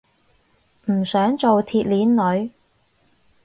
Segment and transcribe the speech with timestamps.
[0.87, 2.49] 唔想做鐵鏈女